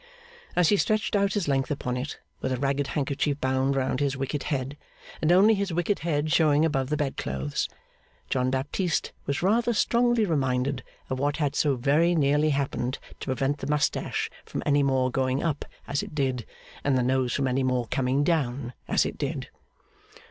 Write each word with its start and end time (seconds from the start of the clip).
As 0.55 0.69
he 0.69 0.77
stretched 0.77 1.15
out 1.15 1.33
his 1.33 1.47
length 1.47 1.69
upon 1.69 1.95
it, 1.95 2.19
with 2.39 2.51
a 2.51 2.57
ragged 2.57 2.87
handkerchief 2.87 3.39
bound 3.39 3.75
round 3.75 3.99
his 3.99 4.17
wicked 4.17 4.41
head, 4.45 4.75
and 5.21 5.31
only 5.31 5.53
his 5.53 5.71
wicked 5.71 5.99
head 5.99 6.31
showing 6.31 6.65
above 6.65 6.89
the 6.89 6.97
bedclothes, 6.97 7.69
John 8.27 8.49
Baptist 8.49 9.11
was 9.27 9.43
rather 9.43 9.73
strongly 9.73 10.25
reminded 10.25 10.83
of 11.11 11.19
what 11.19 11.37
had 11.37 11.55
so 11.55 11.75
very 11.75 12.15
nearly 12.15 12.49
happened 12.49 12.97
to 13.19 13.27
prevent 13.27 13.59
the 13.59 13.67
moustache 13.67 14.31
from 14.43 14.63
any 14.65 14.81
more 14.81 15.11
going 15.11 15.43
up 15.43 15.65
as 15.87 16.01
it 16.01 16.15
did, 16.15 16.47
and 16.83 16.97
the 16.97 17.03
nose 17.03 17.31
from 17.35 17.47
any 17.47 17.61
more 17.61 17.85
coming 17.89 18.23
down 18.23 18.73
as 18.87 19.05
it 19.05 19.19
did. 19.19 19.49